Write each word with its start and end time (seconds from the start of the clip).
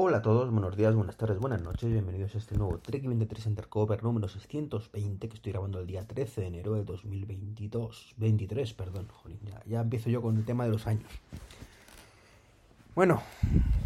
Hola 0.00 0.18
a 0.18 0.22
todos, 0.22 0.48
buenos 0.52 0.76
días, 0.76 0.94
buenas 0.94 1.16
tardes, 1.16 1.40
buenas 1.40 1.60
noches, 1.60 1.90
bienvenidos 1.90 2.32
a 2.36 2.38
este 2.38 2.56
nuevo 2.56 2.78
Trek 2.78 3.04
23 3.04 3.46
Undercover 3.46 4.00
número 4.04 4.28
620 4.28 5.28
que 5.28 5.34
estoy 5.34 5.50
grabando 5.50 5.80
el 5.80 5.88
día 5.88 6.06
13 6.06 6.40
de 6.40 6.46
enero 6.46 6.74
de 6.74 6.84
2022, 6.84 8.14
23, 8.16 8.74
perdón, 8.74 9.08
ya, 9.42 9.60
ya 9.66 9.80
empiezo 9.80 10.08
yo 10.08 10.22
con 10.22 10.36
el 10.36 10.44
tema 10.44 10.66
de 10.66 10.70
los 10.70 10.86
años. 10.86 11.10
Bueno, 12.94 13.20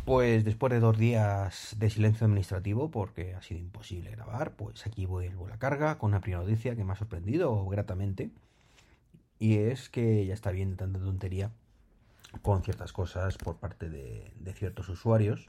pues 0.05 0.45
después 0.45 0.71
de 0.71 0.81
dos 0.81 0.99
días 0.99 1.77
de 1.79 1.89
silencio 1.89 2.27
administrativo, 2.27 2.91
porque 2.91 3.35
ha 3.35 3.41
sido 3.41 3.61
imposible 3.61 4.11
grabar, 4.11 4.53
pues 4.53 4.87
aquí 4.87 5.07
vuelvo 5.07 5.47
a 5.47 5.49
la 5.49 5.59
carga 5.59 5.97
con 5.97 6.11
una 6.11 6.21
primera 6.21 6.43
noticia 6.43 6.77
que 6.77 6.85
me 6.85 6.93
ha 6.93 6.97
sorprendido 6.97 7.65
gratamente. 7.69 8.31
Y 9.39 9.57
es 9.57 9.89
que 9.89 10.27
ya 10.27 10.35
está 10.35 10.51
bien 10.51 10.73
de 10.73 10.77
tanta 10.77 10.99
tontería 10.99 11.53
con 12.43 12.63
ciertas 12.63 12.93
cosas 12.93 13.39
por 13.39 13.57
parte 13.57 13.89
de 13.89 14.53
ciertos 14.53 14.91
usuarios 14.91 15.49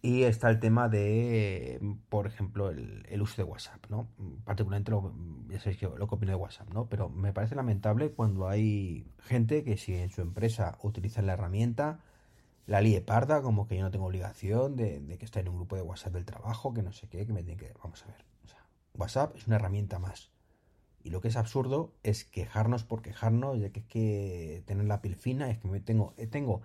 y 0.00 0.22
está 0.22 0.48
el 0.48 0.60
tema 0.60 0.88
de, 0.88 1.80
por 2.08 2.26
ejemplo, 2.26 2.70
el, 2.70 3.20
uso 3.20 3.42
de 3.42 3.42
WhatsApp, 3.42 3.84
¿no? 3.88 4.08
Particularmente, 4.44 4.92
lo, 4.92 5.12
sabéis 5.58 5.82
lo 5.82 6.06
que 6.06 6.14
opino 6.14 6.30
de 6.30 6.36
WhatsApp, 6.36 6.72
¿no? 6.72 6.88
Pero 6.88 7.08
me 7.08 7.32
parece 7.32 7.56
lamentable 7.56 8.12
cuando 8.12 8.48
hay 8.48 9.10
gente 9.18 9.64
que 9.64 9.76
si 9.76 9.94
en 9.94 10.10
su 10.10 10.20
empresa 10.20 10.78
utilizan 10.82 11.26
la 11.26 11.32
herramienta, 11.32 12.00
la 12.66 12.80
lie 12.80 13.00
parda, 13.00 13.42
como 13.42 13.66
que 13.66 13.76
yo 13.76 13.82
no 13.82 13.90
tengo 13.90 14.06
obligación 14.06 14.76
de, 14.76 15.16
que 15.18 15.24
esté 15.24 15.40
en 15.40 15.48
un 15.48 15.56
grupo 15.56 15.74
de 15.74 15.82
WhatsApp 15.82 16.12
del 16.12 16.24
trabajo, 16.24 16.72
que 16.72 16.82
no 16.82 16.92
sé 16.92 17.08
qué, 17.08 17.26
que 17.26 17.32
me 17.32 17.42
tiene 17.42 17.58
que... 17.58 17.72
Vamos 17.82 18.04
a 18.04 18.06
ver. 18.06 18.24
WhatsApp 18.94 19.36
es 19.36 19.46
una 19.46 19.56
herramienta 19.56 19.98
más. 19.98 20.30
Y 21.02 21.10
lo 21.10 21.20
que 21.20 21.28
es 21.28 21.36
absurdo 21.36 21.94
es 22.02 22.24
quejarnos 22.24 22.84
por 22.84 23.02
quejarnos, 23.02 23.58
ya 23.58 23.70
que 23.70 23.80
es 23.80 23.86
que 23.86 24.62
tener 24.66 24.84
la 24.84 25.00
piel 25.00 25.16
fina, 25.16 25.50
es 25.50 25.58
que 25.58 25.68
me 25.68 25.80
tengo, 25.80 26.14
tengo 26.30 26.62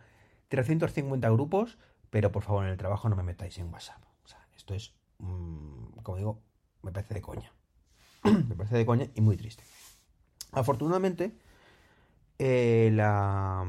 350 0.49 1.29
grupos 1.29 1.77
pero 2.13 2.31
por 2.31 2.43
favor 2.43 2.63
en 2.65 2.69
el 2.69 2.77
trabajo 2.77 3.09
no 3.09 3.15
me 3.15 3.23
metáis 3.23 3.57
en 3.57 3.73
WhatsApp. 3.73 4.03
O 4.23 4.27
sea, 4.27 4.37
esto 4.55 4.75
es, 4.75 4.93
mm, 5.17 5.97
como 6.03 6.19
digo, 6.19 6.43
me 6.83 6.91
parece 6.91 7.15
de 7.15 7.21
coña. 7.21 7.51
me 8.23 8.55
parece 8.55 8.77
de 8.77 8.85
coña 8.85 9.07
y 9.15 9.21
muy 9.21 9.35
triste. 9.35 9.63
Afortunadamente, 10.51 11.35
eh, 12.37 12.91
la, 12.93 13.65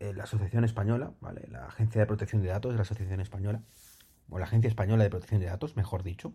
eh, 0.00 0.14
la 0.14 0.24
Asociación 0.24 0.64
Española, 0.64 1.12
¿vale? 1.20 1.46
la 1.50 1.66
Agencia 1.66 2.00
de 2.00 2.06
Protección 2.06 2.40
de 2.40 2.48
Datos 2.48 2.72
de 2.72 2.76
la 2.76 2.82
Asociación 2.82 3.20
Española, 3.20 3.60
o 4.30 4.38
la 4.38 4.46
Agencia 4.46 4.68
Española 4.68 5.04
de 5.04 5.10
Protección 5.10 5.40
de 5.40 5.48
Datos, 5.48 5.76
mejor 5.76 6.04
dicho, 6.04 6.32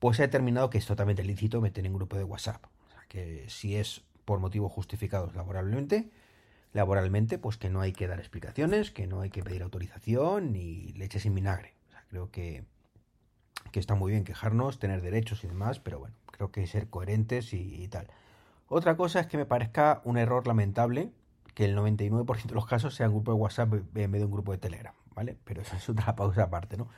pues 0.00 0.18
ha 0.18 0.24
determinado 0.24 0.70
que 0.70 0.78
es 0.78 0.86
totalmente 0.86 1.22
lícito 1.22 1.60
meter 1.60 1.86
en 1.86 1.94
grupo 1.94 2.16
de 2.16 2.24
WhatsApp. 2.24 2.64
O 2.84 2.90
sea, 2.90 3.04
que 3.06 3.44
si 3.48 3.76
es 3.76 4.02
por 4.24 4.40
motivos 4.40 4.72
justificados 4.72 5.36
laboralmente, 5.36 6.10
laboralmente, 6.72 7.38
pues 7.38 7.56
que 7.56 7.70
no 7.70 7.80
hay 7.80 7.92
que 7.92 8.06
dar 8.06 8.18
explicaciones, 8.18 8.90
que 8.90 9.06
no 9.06 9.20
hay 9.20 9.30
que 9.30 9.42
pedir 9.42 9.62
autorización 9.62 10.52
ni 10.52 10.92
leche 10.92 11.20
sin 11.20 11.34
vinagre. 11.34 11.74
O 11.88 11.90
sea, 11.90 12.04
creo 12.08 12.30
que, 12.30 12.64
que 13.72 13.80
está 13.80 13.94
muy 13.94 14.12
bien 14.12 14.24
quejarnos, 14.24 14.78
tener 14.78 15.00
derechos 15.00 15.44
y 15.44 15.48
demás, 15.48 15.80
pero 15.80 15.98
bueno, 15.98 16.16
creo 16.30 16.50
que 16.50 16.66
ser 16.66 16.88
coherentes 16.88 17.52
y, 17.52 17.86
tal. 17.88 18.08
Otra 18.68 18.96
cosa 18.96 19.20
es 19.20 19.26
que 19.26 19.36
me 19.36 19.46
parezca 19.46 20.02
un 20.04 20.18
error 20.18 20.46
lamentable 20.46 21.10
que 21.54 21.64
el 21.64 21.76
99% 21.76 22.46
de 22.46 22.54
los 22.54 22.66
casos 22.66 22.94
sea 22.94 23.08
un 23.08 23.14
grupo 23.14 23.32
de 23.32 23.38
WhatsApp 23.38 23.72
en 23.72 24.10
vez 24.12 24.20
de 24.20 24.24
un 24.24 24.30
grupo 24.30 24.52
de 24.52 24.58
Telegram, 24.58 24.94
¿vale? 25.14 25.36
Pero 25.44 25.62
eso 25.62 25.76
es 25.76 25.88
otra 25.88 26.14
pausa 26.16 26.44
aparte, 26.44 26.76
¿no? 26.76 26.88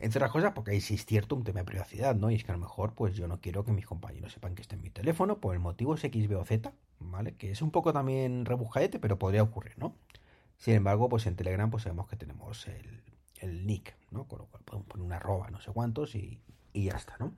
Entre 0.00 0.18
otras 0.18 0.30
cosas, 0.30 0.52
porque 0.52 0.70
ahí 0.72 0.80
sí 0.80 0.94
es 0.94 1.04
cierto 1.04 1.34
un 1.34 1.42
tema 1.42 1.60
de 1.60 1.64
privacidad, 1.64 2.14
¿no? 2.14 2.30
Y 2.30 2.36
es 2.36 2.44
que 2.44 2.52
a 2.52 2.54
lo 2.54 2.60
mejor, 2.60 2.94
pues 2.94 3.14
yo 3.16 3.26
no 3.26 3.40
quiero 3.40 3.64
que 3.64 3.72
mis 3.72 3.86
compañeros 3.86 4.32
sepan 4.32 4.54
que 4.54 4.62
está 4.62 4.76
en 4.76 4.82
mi 4.82 4.90
teléfono, 4.90 5.38
por 5.38 5.54
el 5.54 5.60
motivo 5.60 5.96
X, 5.96 6.28
B 6.28 6.36
o 6.36 6.44
Z, 6.44 6.72
¿vale? 7.00 7.34
Que 7.34 7.50
es 7.50 7.62
un 7.62 7.70
poco 7.70 7.92
también 7.92 8.44
rebujadete, 8.44 9.00
pero 9.00 9.18
podría 9.18 9.42
ocurrir, 9.42 9.76
¿no? 9.78 9.96
Sin 10.56 10.74
embargo, 10.74 11.08
pues 11.08 11.26
en 11.26 11.36
Telegram, 11.36 11.70
pues 11.70 11.84
sabemos 11.84 12.08
que 12.08 12.16
tenemos 12.16 12.66
el, 12.68 13.66
nick, 13.66 13.96
¿no? 14.10 14.24
Con 14.24 14.40
lo 14.40 14.46
cual 14.46 14.62
podemos 14.64 14.86
poner 14.86 15.06
una 15.06 15.16
arroba, 15.16 15.50
no 15.50 15.60
sé 15.60 15.72
cuántos, 15.72 16.14
y, 16.14 16.40
ya 16.74 16.96
está, 16.96 17.16
¿no? 17.18 17.34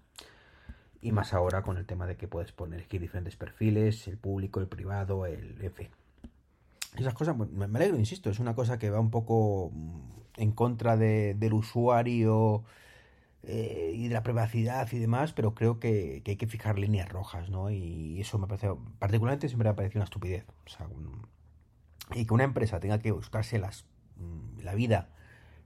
Y 1.00 1.12
más 1.12 1.33
ahora 1.33 1.62
con 1.62 1.78
el 1.78 1.86
tema 1.86 2.06
de 2.06 2.16
que 2.16 2.28
puedes 2.28 2.53
poner 2.53 2.82
aquí 2.82 2.99
diferentes 2.99 3.37
perfiles, 3.37 4.06
el 4.06 4.19
público, 4.19 4.60
el 4.60 4.69
privado, 4.69 5.25
el. 5.25 5.56
en 5.62 5.72
fin. 5.72 5.88
Esas 6.97 7.15
cosas, 7.15 7.37
me 7.37 7.65
alegro, 7.65 7.99
insisto, 7.99 8.31
es 8.31 8.41
una 8.41 8.55
cosa 8.55 8.78
que 8.78 8.91
va 8.91 8.99
un 8.99 9.11
poco 9.11 9.73
en 10.37 10.53
contra 10.53 10.97
del 10.97 11.53
usuario 11.53 12.65
eh, 13.43 13.93
y 13.95 14.09
de 14.09 14.15
la 14.15 14.23
privacidad 14.23 14.89
y 14.93 14.99
demás, 14.99 15.33
pero 15.33 15.55
creo 15.55 15.79
que, 15.79 16.23
hay 16.27 16.37
que 16.37 16.47
fijar 16.47 16.79
líneas 16.79 17.09
rojas, 17.09 17.50
¿no? 17.50 17.71
Y 17.71 18.21
eso 18.21 18.39
me 18.39 18.47
parece, 18.47 18.69
particularmente 18.99 19.49
siempre 19.49 19.65
me 19.69 19.71
ha 19.71 19.77
parecido 19.77 20.00
una 20.00 20.05
estupidez. 20.05 20.45
y 22.15 22.27
que 22.27 22.34
una 22.34 22.45
empresa 22.45 22.81
tenga 22.81 22.99
que 22.99 23.12
buscarse 23.12 23.59
las, 23.59 23.87
mm, 24.17 24.61
la 24.62 24.75
vida, 24.75 25.11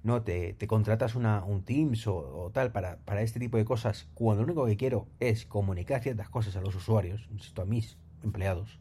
¿no? 0.02 0.22
Te, 0.22 0.56
contratas 0.66 1.14
una, 1.14 1.42
un 1.44 1.64
Teams 1.64 2.06
o, 2.06 2.50
tal 2.52 2.72
para, 2.72 2.98
para, 2.98 3.22
este 3.22 3.40
tipo 3.40 3.56
de 3.56 3.64
cosas, 3.64 4.08
cuando 4.14 4.42
lo 4.42 4.46
único 4.46 4.66
que 4.66 4.76
quiero 4.76 5.08
es 5.20 5.46
comunicar 5.46 6.02
ciertas 6.02 6.28
cosas 6.28 6.56
a 6.56 6.60
los 6.60 6.74
usuarios, 6.74 7.28
insisto, 7.32 7.62
a 7.62 7.64
mis 7.64 7.96
empleados 8.22 8.78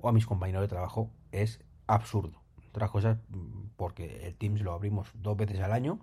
o 0.00 0.08
a 0.08 0.12
mis 0.12 0.26
compañeros 0.26 0.62
de 0.62 0.68
trabajo, 0.68 1.10
es 1.32 1.60
absurdo 1.86 2.42
otras 2.76 2.90
cosas 2.90 3.18
porque 3.76 4.26
el 4.26 4.34
Teams 4.34 4.60
lo 4.60 4.72
abrimos 4.72 5.08
dos 5.14 5.36
veces 5.36 5.60
al 5.60 5.72
año, 5.72 5.98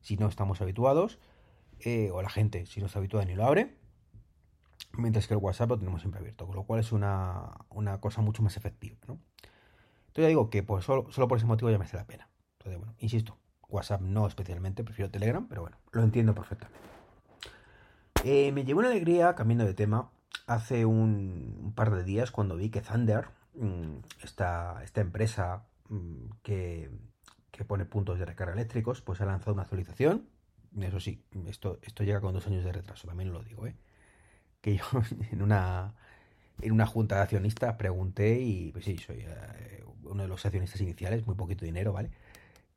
si 0.00 0.16
no 0.16 0.26
estamos 0.26 0.60
habituados, 0.60 1.20
eh, 1.80 2.10
o 2.12 2.20
la 2.20 2.30
gente 2.30 2.66
si 2.66 2.80
no 2.80 2.86
está 2.86 2.98
habituada 2.98 3.24
ni 3.24 3.34
lo 3.34 3.46
abre, 3.46 3.76
mientras 4.94 5.28
que 5.28 5.34
el 5.34 5.40
WhatsApp 5.40 5.70
lo 5.70 5.78
tenemos 5.78 6.00
siempre 6.00 6.20
abierto, 6.20 6.46
con 6.46 6.56
lo 6.56 6.64
cual 6.64 6.80
es 6.80 6.90
una, 6.90 7.52
cosa 8.00 8.22
mucho 8.22 8.42
más 8.42 8.56
efectiva. 8.56 8.96
¿no? 9.06 9.20
Entonces 10.08 10.22
ya 10.22 10.28
digo 10.28 10.50
que 10.50 10.64
pues 10.64 10.84
solo, 10.84 11.06
por 11.06 11.38
ese 11.38 11.46
motivo 11.46 11.70
ya 11.70 11.78
me 11.78 11.84
hace 11.84 11.96
la 11.96 12.06
pena. 12.06 12.28
Entonces, 12.58 12.78
bueno, 12.78 12.94
insisto, 12.98 13.38
WhatsApp 13.68 14.00
no 14.00 14.26
especialmente, 14.26 14.82
prefiero 14.82 15.10
Telegram, 15.10 15.46
pero 15.48 15.62
bueno, 15.62 15.76
lo 15.92 16.02
entiendo 16.02 16.34
perfectamente. 16.34 16.80
Eh, 18.24 18.50
me 18.52 18.64
llevó 18.64 18.80
una 18.80 18.90
alegría, 18.90 19.34
cambiando 19.36 19.64
de 19.64 19.74
tema, 19.74 20.10
hace 20.46 20.84
un, 20.84 21.72
par 21.76 21.94
de 21.94 22.02
días 22.02 22.32
cuando 22.32 22.56
vi 22.56 22.68
que 22.70 22.80
Thunder, 22.80 23.28
esta, 24.22 24.82
esta 24.82 25.00
empresa 25.00 25.64
Mm, 25.90 26.30
que, 26.42 26.88
pone 27.66 27.84
puntos 27.84 28.18
de 28.18 28.24
recarga 28.24 28.54
eléctricos, 28.54 29.02
pues 29.02 29.20
ha 29.20 29.26
lanzado 29.26 29.52
una 29.52 29.64
actualización. 29.64 30.26
Eso 30.80 30.98
sí, 30.98 31.22
esto, 31.46 31.78
esto 31.82 32.04
llega 32.04 32.20
con 32.20 32.32
dos 32.32 32.46
años 32.46 32.64
de 32.64 32.72
retraso, 32.72 33.06
también 33.06 33.32
lo 33.32 33.42
digo, 33.42 33.66
¿eh? 33.66 33.76
Que 34.62 34.76
yo 34.78 34.84
en 35.32 35.42
una, 35.42 35.94
en 36.62 36.72
una 36.72 36.86
junta 36.86 37.16
de 37.16 37.22
accionistas 37.22 37.74
pregunté 37.76 38.40
y 38.40 38.72
pues 38.72 38.86
sí, 38.86 38.96
soy 38.98 39.18
eh, 39.26 39.84
uno 40.04 40.22
de 40.22 40.28
los 40.28 40.44
accionistas 40.46 40.80
iniciales, 40.80 41.26
muy 41.26 41.34
poquito 41.36 41.66
dinero, 41.66 41.92
¿vale? 41.92 42.10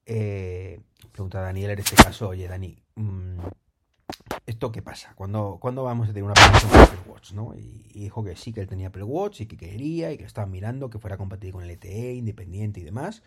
Eh, 0.06 0.82
pregunta 1.14 1.40
a 1.40 1.44
Daniel 1.44 1.72
en 1.72 1.80
este 1.80 1.96
caso, 1.96 2.30
oye 2.30 2.48
Dani, 2.48 2.78
mm, 2.96 3.40
¿esto 4.46 4.72
qué 4.72 4.82
pasa? 4.82 5.14
¿Cuándo, 5.16 5.60
vamos 5.62 6.10
a 6.10 6.14
tener 6.14 6.24
una 6.24 6.34
aplicación 6.34 6.72
para 6.72 6.84
Apple 6.84 7.12
Watch? 7.12 7.32
¿no? 7.34 7.56
Y, 7.56 7.84
dijo 7.94 8.24
que 8.24 8.36
sí, 8.36 8.54
que 8.54 8.62
él 8.62 8.68
tenía 8.68 8.88
Apple 8.88 9.04
Watch 9.04 9.42
y 9.42 9.46
que 9.46 9.58
quería 9.58 10.12
y 10.12 10.18
que 10.18 10.26
estaba 10.26 10.48
mirando 10.48 10.90
que 10.90 11.00
fuera 11.00 11.18
compatible 11.18 11.54
con 11.54 11.64
el 11.64 11.72
LTE, 11.72 12.14
independiente 12.16 12.80
y 12.80 12.84
demás. 12.84 13.24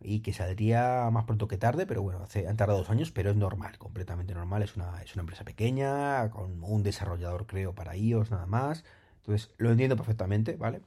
Y 0.00 0.20
que 0.20 0.32
saldría 0.32 1.08
más 1.10 1.24
pronto 1.24 1.48
que 1.48 1.56
tarde, 1.56 1.86
pero 1.86 2.02
bueno, 2.02 2.22
hace, 2.22 2.46
han 2.46 2.56
tardado 2.56 2.80
dos 2.80 2.90
años, 2.90 3.10
pero 3.10 3.30
es 3.30 3.36
normal, 3.36 3.78
completamente 3.78 4.34
normal. 4.34 4.62
Es 4.62 4.76
una, 4.76 5.02
es 5.02 5.14
una 5.14 5.22
empresa 5.22 5.44
pequeña, 5.44 6.30
con 6.30 6.62
un 6.62 6.82
desarrollador 6.82 7.46
creo 7.46 7.74
para 7.74 7.96
iOS 7.96 8.30
nada 8.30 8.46
más. 8.46 8.84
Entonces 9.18 9.50
lo 9.56 9.70
entiendo 9.70 9.96
perfectamente, 9.96 10.56
¿vale? 10.56 10.82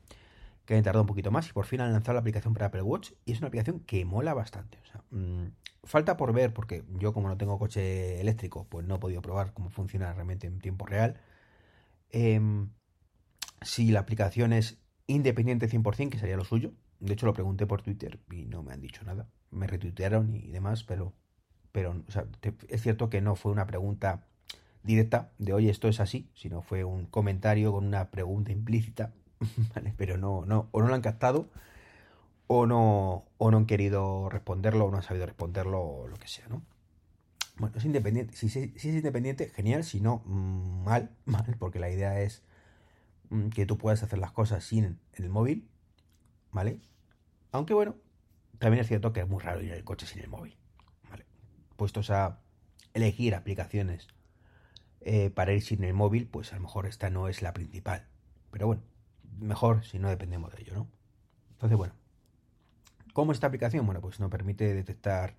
Que 0.66 0.76
han 0.76 0.84
tardado 0.84 1.04
un 1.04 1.08
poquito 1.08 1.32
más 1.32 1.50
y 1.50 1.54
por 1.54 1.66
fin 1.66 1.82
han 1.82 1.92
lanzado 1.92 2.14
la 2.14 2.20
aplicación 2.20 2.54
para 2.54 2.68
Apple 2.68 2.84
Watch 2.84 3.14
y 3.26 3.32
es 3.32 3.40
una 3.40 3.48
aplicación 3.48 3.80
que 3.80 4.06
mola 4.06 4.34
bastante. 4.34 4.78
Mm, 5.12 5.48
falta 5.88 6.18
por 6.18 6.34
ver, 6.34 6.54
porque 6.54 6.84
yo 7.00 7.14
como 7.14 7.28
no 7.28 7.38
tengo 7.38 7.58
coche 7.58 8.22
eléctrico, 8.22 8.68
pues 8.70 8.86
no 8.86 8.96
he 8.96 9.00
podido 9.00 9.22
probar 9.22 9.54
cómo 9.54 9.70
funciona 9.70 10.14
realmente 10.14 10.48
en 10.48 10.60
tiempo 10.60 10.86
real. 10.86 11.20
Em, 12.12 12.70
si 13.62 13.92
la 13.92 14.02
aplicación 14.02 14.54
es 14.54 14.78
independiente 15.08 15.68
100%, 15.68 16.10
que 16.10 16.20
sería 16.20 16.38
lo 16.38 16.46
suyo. 16.46 16.74
De 17.00 17.14
hecho, 17.14 17.26
lo 17.26 17.34
pregunté 17.34 17.66
por 17.66 17.82
Twitter 17.82 18.20
y 18.32 18.46
no 18.46 18.64
me 18.64 18.74
han 18.74 18.82
dicho 18.82 19.04
nada. 19.04 19.28
Me 19.52 19.68
retuitearon 19.68 20.36
y 20.36 20.52
demás, 20.52 20.84
pero, 20.84 21.14
pero 21.72 22.04
es 22.68 22.82
cierto 22.82 23.10
que 23.10 23.22
no 23.22 23.36
fue 23.36 23.52
una 23.52 23.68
pregunta 23.68 24.28
directa 24.84 25.32
de 25.38 25.54
oye, 25.54 25.70
esto 25.70 25.88
es 25.88 26.00
así, 26.00 26.30
sino 26.34 26.62
fue 26.62 26.84
un 26.84 27.06
comentario 27.06 27.72
con 27.72 27.86
una 27.86 28.10
pregunta 28.10 28.52
implícita, 28.52 29.14
Pero 29.98 30.18
no, 30.18 30.46
no, 30.46 30.68
o 30.72 30.82
no 30.82 30.88
lo 30.88 30.96
han 30.96 31.02
captado 31.02 31.50
o 32.48 32.66
no, 32.66 33.26
o 33.38 33.52
no 33.52 33.58
han 33.58 33.66
querido 33.66 34.30
responderlo, 34.30 34.86
o 34.86 34.92
no 34.92 34.98
han 34.98 35.04
sabido 35.04 35.26
responderlo, 35.26 35.82
o 35.82 36.08
lo 36.08 36.18
que 36.18 36.28
sea, 36.28 36.48
¿no? 36.48 36.64
Bueno, 37.58 37.76
es 37.78 37.86
independiente. 37.86 38.36
Si, 38.36 38.48
es 38.48 38.86
independiente, 38.86 39.50
genial. 39.50 39.84
Si 39.84 40.00
no, 40.00 40.20
mal, 40.26 41.12
mal, 41.26 41.56
porque 41.60 41.80
la 41.80 41.90
idea 41.90 42.22
es 42.22 42.44
mm, 43.30 43.50
que 43.50 43.66
tú 43.66 43.78
puedas 43.78 44.04
hacer 44.04 44.20
las 44.20 44.32
cosas 44.32 44.64
sin 44.64 45.00
el 45.14 45.30
móvil, 45.30 45.68
¿vale? 46.52 46.80
Aunque 47.52 47.74
bueno, 47.74 47.96
también 48.60 48.82
es 48.82 48.88
cierto 48.88 49.14
que 49.14 49.22
es 49.22 49.28
muy 49.28 49.42
raro 49.42 49.62
ir 49.62 49.74
al 49.74 49.84
coche 49.84 50.06
sin 50.06 50.22
el 50.22 50.30
móvil, 50.30 50.56
¿vale? 51.10 51.26
Puestos 51.76 52.10
a 52.12 52.40
elegir 52.94 53.36
aplicaciones 53.36 54.08
eh, 55.02 55.30
para 55.30 55.54
ir 55.54 55.62
sin 55.62 55.84
el 55.84 55.94
móvil, 55.94 56.28
pues 56.28 56.52
a 56.54 56.56
lo 56.56 56.62
mejor 56.64 56.86
esta 56.86 57.10
no 57.10 57.28
es 57.28 57.42
la 57.42 57.54
principal. 57.54 58.08
Pero 58.52 58.68
bueno, 58.68 58.84
mejor 59.40 59.84
si 59.86 60.00
no 60.00 60.10
dependemos 60.10 60.54
de 60.54 60.62
ello, 60.62 60.74
¿no? 60.76 60.88
Entonces, 61.52 61.78
bueno, 61.78 61.94
¿Cómo 63.18 63.32
es 63.32 63.38
esta 63.38 63.48
aplicación? 63.48 63.84
Bueno, 63.88 64.00
pues 64.00 64.20
nos 64.20 64.30
permite 64.30 64.76
detectar 64.76 65.34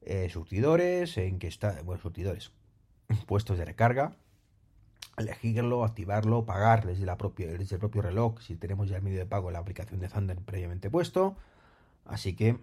eh, 0.00 0.30
surtidores, 0.30 1.18
en 1.18 1.38
que 1.38 1.46
está, 1.46 1.82
bueno, 1.82 2.00
surtidores, 2.00 2.52
puestos 3.26 3.58
de 3.58 3.66
recarga, 3.66 4.16
elegirlo, 5.18 5.84
activarlo, 5.84 6.46
pagar 6.46 6.86
desde, 6.86 7.04
la 7.04 7.18
desde 7.36 7.74
el 7.74 7.80
propio 7.80 8.00
reloj, 8.00 8.40
si 8.40 8.56
tenemos 8.56 8.88
ya 8.88 8.96
el 8.96 9.02
medio 9.02 9.18
de 9.18 9.26
pago 9.26 9.50
la 9.50 9.58
aplicación 9.58 10.00
de 10.00 10.08
Thunder 10.08 10.38
previamente 10.38 10.88
puesto. 10.88 11.36
Así 12.06 12.34
que, 12.34 12.60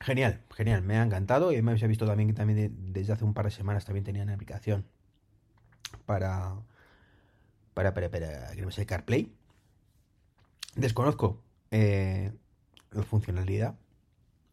genial, 0.00 0.42
genial, 0.54 0.82
me 0.82 0.98
ha 0.98 1.02
encantado. 1.02 1.50
Y 1.50 1.62
me 1.62 1.70
habéis 1.70 1.88
visto 1.88 2.04
también 2.04 2.28
que 2.28 2.34
también 2.34 2.92
desde 2.92 3.14
hace 3.14 3.24
un 3.24 3.32
par 3.32 3.46
de 3.46 3.52
semanas 3.52 3.86
también 3.86 4.04
tenían 4.04 4.28
aplicación 4.28 4.84
para, 6.04 6.56
para, 7.72 7.94
para, 7.94 8.10
para, 8.10 8.50
que 8.50 8.84
CarPlay. 8.84 9.32
Desconozco 10.76 11.40
eh, 11.70 12.30
funcionalidad 13.02 13.74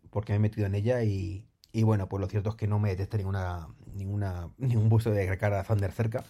porque 0.10 0.34
me 0.34 0.38
he 0.38 0.40
metido 0.40 0.68
en 0.68 0.76
ella 0.76 1.04
y, 1.04 1.46
y 1.72 1.84
bueno, 1.84 2.10
pues 2.10 2.20
lo 2.22 2.28
cierto 2.28 2.50
es 2.50 2.56
que 2.56 2.68
no 2.68 2.80
me 2.80 2.90
detecta 2.90 3.18
ninguna, 3.18 3.68
ninguna, 3.94 4.50
ningún 4.58 4.90
puesto 4.90 5.12
de 5.12 5.28
recarga 5.28 5.64
Thunder 5.64 5.92
cerca 5.92 6.24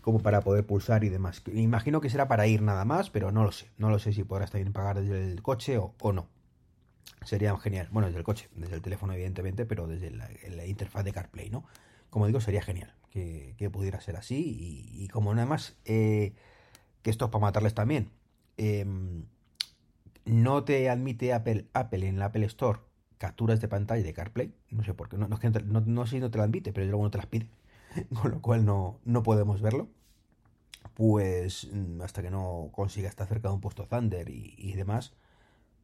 como 0.00 0.20
para 0.20 0.40
poder 0.40 0.64
pulsar 0.64 1.04
y 1.04 1.10
demás. 1.10 1.42
Imagino 1.52 2.00
que 2.00 2.08
será 2.08 2.28
para 2.28 2.46
ir 2.46 2.62
nada 2.62 2.86
más, 2.86 3.10
pero 3.10 3.30
no 3.30 3.44
lo 3.44 3.52
sé. 3.52 3.70
No 3.76 3.90
lo 3.90 3.98
sé 3.98 4.14
si 4.14 4.24
podrás 4.24 4.50
también 4.50 4.72
pagar 4.72 4.98
desde 5.00 5.32
el 5.32 5.42
coche 5.42 5.76
o, 5.76 6.12
no. 6.14 6.28
Sería 7.26 7.54
genial. 7.58 7.88
Bueno, 7.90 8.06
desde 8.06 8.18
el 8.18 8.24
coche, 8.24 8.48
desde 8.54 8.76
el 8.76 8.80
teléfono 8.80 9.12
evidentemente, 9.12 9.66
pero 9.66 9.86
desde 9.86 10.10
la, 10.10 10.64
interfaz 10.66 11.04
de 11.04 11.12
CarPlay, 11.12 11.50
¿no? 11.50 11.64
Como 12.08 12.26
digo, 12.26 12.40
sería 12.40 12.62
genial 12.62 12.94
que, 13.10 13.70
pudiera 13.70 14.00
ser 14.00 14.16
así. 14.16 14.88
Y, 14.94 15.08
como 15.08 15.34
nada 15.34 15.46
más, 15.46 15.76
eh, 15.84 16.32
que 17.02 17.10
esto 17.10 17.26
es 17.26 17.30
para 17.30 17.42
matarles 17.42 17.74
también. 17.74 18.10
Em, 18.56 19.26
no 20.28 20.64
te 20.64 20.88
admite 20.90 21.32
Apple, 21.32 21.68
Apple 21.72 22.06
en 22.06 22.18
la 22.18 22.26
Apple 22.26 22.46
Store 22.46 22.80
capturas 23.18 23.60
de 23.60 23.68
pantalla 23.68 24.02
de 24.02 24.12
CarPlay. 24.12 24.54
No 24.70 24.84
sé 24.84 24.94
por 24.94 25.08
qué. 25.08 25.16
No, 25.16 25.26
no, 25.28 26.06
sé 26.06 26.10
si 26.10 26.20
no 26.20 26.30
te 26.30 26.38
la 26.38 26.44
admite, 26.44 26.72
pero 26.72 26.86
luego 26.86 27.02
no 27.02 27.10
te 27.10 27.18
las 27.18 27.26
pide. 27.26 27.48
Con 28.22 28.30
lo 28.30 28.40
cual 28.40 28.64
no, 28.64 29.00
no 29.04 29.22
podemos 29.22 29.60
verlo 29.60 29.88
pues 30.98 31.68
mm, 31.72 32.02
hasta 32.02 32.22
que 32.22 32.30
no 32.30 32.70
consiga 32.72 33.08
estar 33.08 33.28
cerca 33.28 33.48
de 33.48 33.54
un 33.54 33.60
puesto 33.60 33.86
Thunder 33.86 34.28
y, 34.28 34.72
demás, 34.72 35.14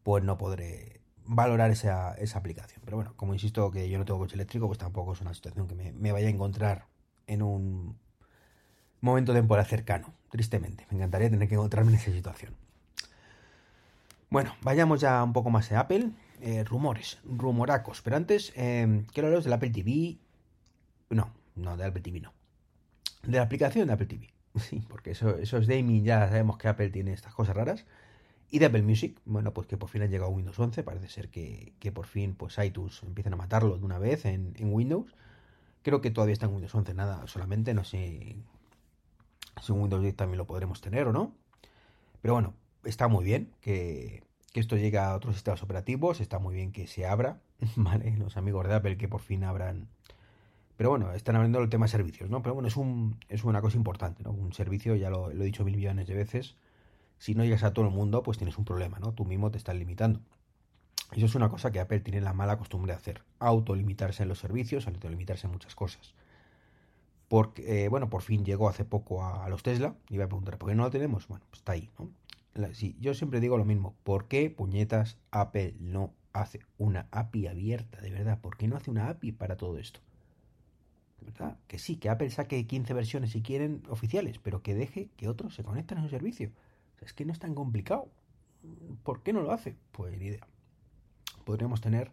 pues 0.03 0.25
no 0.25 0.39
podré 0.39 1.03
valorar 1.25 1.71
esa, 1.71 2.15
esa, 2.15 2.41
aplicación. 2.41 2.83
Pero 2.85 2.97
bueno, 2.97 3.15
como 3.17 3.33
insisto 3.33 3.71
que 3.71 3.89
yo 3.89 3.97
no 3.99 4.05
tengo 4.05 4.19
coche 4.19 4.35
eléctrico, 4.35 4.67
pues 4.67 4.79
tampoco 4.79 5.13
es 5.13 5.21
una 5.21 5.33
situación 5.33 5.69
que 5.69 5.77
me, 5.77 6.13
vaya 6.13 6.27
a 6.27 6.31
encontrar 6.31 6.89
en 7.29 7.43
un 7.43 7.97
momento 9.01 9.33
temporal 9.33 9.67
cercano, 9.67 10.13
tristemente. 10.31 10.85
Me 10.91 10.97
encantaría 10.97 11.31
tener 11.31 11.49
que 11.49 11.55
encontrarme 11.55 11.93
en 11.93 11.99
esa 11.99 12.11
situación. 12.11 12.57
Bueno, 14.35 14.57
vayamos 14.63 15.01
ya 15.01 15.23
un 15.23 15.33
poco 15.33 15.49
más 15.49 15.71
a 15.71 15.79
Apple. 15.79 16.11
Eh, 16.41 16.65
rumores, 16.65 17.21
rumoracos. 17.23 18.03
Pero 18.03 18.17
antes, 18.17 18.53
eh, 18.57 19.05
quiero 19.13 19.29
hablaros 19.29 19.45
del 19.45 19.53
Apple 19.53 19.71
TV. 19.71 20.19
No, 21.11 21.31
no, 21.55 21.77
de 21.77 21.85
Apple 21.85 22.03
TV 22.03 22.19
no. 22.19 22.33
De 23.23 23.37
la 23.37 23.45
aplicación 23.45 23.87
de 23.87 23.93
Apple 23.93 24.07
TV. 24.07 24.35
Sí, 24.59 24.85
porque 24.89 25.13
eso, 25.13 25.37
eso 25.37 25.59
es 25.59 25.69
gaming, 25.69 26.03
ya 26.03 26.29
sabemos 26.29 26.59
que 26.59 26.67
Apple 26.67 26.91
tiene 26.91 27.13
estas 27.13 27.33
cosas 27.33 27.55
raras. 27.55 27.87
Y 28.51 28.59
de 28.59 28.67
Apple 28.67 28.83
Music, 28.83 29.21
bueno, 29.25 29.53
pues 29.55 29.69
que 29.69 29.77
por 29.77 29.89
fin 29.89 30.03
ha 30.03 30.07
llegado 30.07 30.33
Windows 30.33 30.59
11, 30.59 30.83
parece 30.83 31.09
ser 31.09 31.29
que, 31.29 31.73
por 31.95 32.07
fin 32.07 32.35
pues 32.35 32.59
iTunes 32.59 33.05
empiezan 33.05 33.35
a 33.35 33.37
matarlo 33.37 33.79
de 33.79 33.85
una 33.85 34.01
vez 34.01 34.25
en, 34.25 34.53
Windows. 34.59 35.15
Creo 35.83 36.01
que 36.01 36.11
todavía 36.11 36.33
está 36.33 36.47
en 36.47 36.55
Windows 36.55 36.75
11, 36.75 36.93
nada, 36.95 37.25
solamente, 37.29 37.73
no 37.73 37.85
sé 37.85 38.37
si 39.63 39.73
en 39.73 39.81
Windows 39.81 40.03
10 40.03 40.17
también 40.17 40.39
lo 40.39 40.47
podremos 40.49 40.81
tener 40.81 41.07
o 41.07 41.13
no. 41.13 41.37
Pero 42.21 42.35
bueno, 42.35 42.55
está 42.85 43.09
muy 43.09 43.25
bien 43.25 43.53
que, 43.61 44.23
esto 44.55 44.77
llegue 44.77 44.99
a 44.99 45.17
otros 45.17 45.35
sistemas 45.35 45.63
operativos, 45.63 46.21
está 46.21 46.39
muy 46.39 46.55
bien 46.55 46.71
que 46.71 46.87
se 46.87 47.07
abra, 47.07 47.41
¿vale? 47.77 48.17
Los 48.17 48.37
amigos 48.37 48.67
de 48.69 48.75
Apple 48.75 48.97
que 48.97 49.09
por 49.09 49.21
fin 49.21 49.45
abran 49.45 49.89
pero 50.77 50.91
bueno, 50.91 51.13
están 51.13 51.37
hablando 51.37 51.61
del 51.61 51.69
tema 51.69 51.87
de 51.87 51.93
servicios, 51.93 52.31
¿no? 52.31 52.43
Pero 52.43 52.55
bueno, 52.55 52.69
es, 52.69 52.77
un, 52.77 53.17
es 53.29 53.45
una 53.45 53.61
cosa 53.61 53.77
importante, 53.77 54.25
¿no? 54.25 54.33
Un 54.33 54.53
servicio, 54.53 54.97
ya 54.97 55.09
lo, 55.09 55.31
he 55.31 55.37
dicho 55.37 55.65
mil 55.65 55.77
millones 55.77 56.09
de 56.09 56.15
veces, 56.15 56.57
si 57.19 57.35
no 57.35 57.45
llegas 57.45 57.63
a 57.63 57.73
todo 57.73 57.85
el 57.85 57.93
mundo, 57.93 58.23
pues 58.23 58.39
tienes 58.39 58.59
un 58.59 58.65
problema, 58.65 58.99
¿no? 58.99 59.13
Tú 59.13 59.25
mismo 59.25 59.51
te 59.51 59.59
estás 59.59 59.77
limitando. 59.77 60.21
Eso 61.13 61.27
es 61.27 61.35
una 61.37 61.49
cosa 61.49 61.71
que 61.71 61.79
Apple 61.79 62.01
tiene 62.01 62.21
la 62.21 62.33
mala 62.33 62.59
costumbre 62.59 62.93
de 62.93 62.99
hacer, 62.99 63.23
autolimitarse 63.39 64.25
en 64.25 64.29
los 64.29 64.41
servicios, 64.41 64.89
autolimitarse 64.89 65.47
en 65.47 65.53
muchas 65.53 65.77
cosas. 65.77 66.15
Porque, 67.29 67.85
eh, 67.85 67.89
bueno, 67.89 68.11
por 68.11 68.23
fin 68.23 68.45
llegó 68.45 68.69
hace 68.69 68.85
poco 68.85 69.25
a, 69.25 69.49
los 69.49 69.63
Tesla, 69.63 69.95
y 70.09 70.17
voy 70.17 70.25
a 70.25 70.29
preguntar, 70.29 70.59
¿por 70.59 70.69
qué 70.69 70.75
no 70.75 70.83
lo 70.83 70.91
tenemos? 70.91 71.29
Bueno, 71.29 71.45
pues 71.51 71.61
está 71.61 71.73
ahí, 71.73 71.89
¿no? 71.99 72.11
Sí, 72.73 72.97
yo 73.01 73.15
siempre 73.15 73.41
digo 73.41 73.59
lo 73.59 73.65
mismo, 73.65 73.97
¿por 74.05 74.29
qué 74.29 74.51
puñetas 74.51 75.19
Apple 75.31 75.75
no 75.81 76.15
hace 76.33 76.61
una 76.79 77.09
API 77.11 77.47
abierta, 77.47 78.01
de 78.01 78.11
verdad? 78.11 78.41
¿Por 78.41 78.57
qué 78.57 78.69
no 78.69 78.77
hace 78.77 78.91
una 78.91 79.09
API 79.09 79.33
para 79.33 79.57
todo 79.57 79.79
esto? 79.79 80.01
Que 81.67 81.79
sí, 81.79 81.97
que 81.97 82.11
Apple 82.11 82.31
saque 82.31 82.67
15 82.67 82.93
versiones 82.95 83.31
si 83.31 83.43
quieren 83.43 83.83
oficiales, 83.89 84.39
pero 84.39 84.63
que 84.63 84.75
deje 84.75 85.11
que 85.17 85.29
otros 85.29 85.55
se 85.55 85.65
conecten 85.65 85.99
a 85.99 86.03
su 86.03 86.09
servicio. 86.09 86.53
es 87.01 87.13
que 87.13 87.25
no 87.25 87.33
es 87.33 87.39
tan 87.39 87.55
complicado. 87.55 88.11
¿Por 89.03 89.23
qué 89.23 89.33
no 89.33 89.43
lo 89.43 89.53
hace? 89.53 89.77
Pues 89.93 90.17
ni 90.19 90.27
idea. 90.27 90.47
Podríamos 91.45 91.81
tener... 91.81 92.13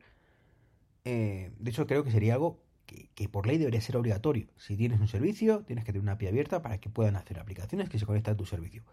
Eh, 1.05 1.51
de 1.57 1.71
hecho, 1.71 1.87
creo 1.87 2.03
que 2.03 2.11
sería 2.11 2.35
algo 2.35 2.61
que, 2.85 3.29
por 3.29 3.47
ley 3.47 3.57
debería 3.57 3.79
ser 3.81 3.97
obligatorio. 3.97 4.47
Si 4.57 4.75
tienes 4.75 4.99
un 4.99 5.07
servicio, 5.07 5.63
tienes 5.63 5.85
que 5.85 5.93
tener 5.93 6.03
una 6.03 6.13
API 6.13 6.27
abierta 6.27 6.61
para 6.61 6.79
que 6.79 6.89
puedan 6.89 7.15
hacer 7.15 7.39
aplicaciones 7.39 7.89
que 7.89 7.99
se 7.99 8.05
conecten 8.05 8.33
a 8.33 8.37
tu 8.37 8.45
servicio. 8.45 8.83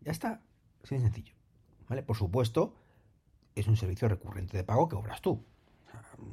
Ya 0.00 0.12
está. 0.12 0.42
Así 0.82 0.94
de 0.94 1.00
sencillo. 1.00 1.34
¿Vale? 1.88 2.02
Por 2.02 2.16
supuesto, 2.16 2.74
es 3.54 3.66
un 3.66 3.76
servicio 3.76 4.08
recurrente 4.08 4.56
de 4.56 4.64
pago 4.64 4.88
que 4.88 4.96
obras 4.96 5.20
tú. 5.20 5.44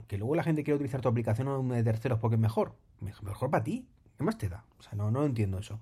Que 0.08 0.18
luego 0.18 0.36
la 0.36 0.44
gente 0.44 0.64
quiere 0.64 0.76
utilizar 0.76 1.02
tu 1.02 1.10
aplicación 1.10 1.70
de 1.70 1.84
terceros 1.84 2.20
porque 2.20 2.36
es 2.36 2.42
mejor 2.42 2.76
mejor 3.02 3.50
para 3.50 3.64
ti. 3.64 3.88
¿Qué 4.18 4.24
más 4.24 4.38
te 4.38 4.50
da? 4.50 4.66
O 4.80 4.84
sea, 4.84 4.94
no, 4.94 5.12
no 5.12 5.26
entiendo 5.26 5.60
eso. 5.60 5.80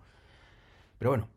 Pero 0.98 1.12
bueno, 1.12 1.28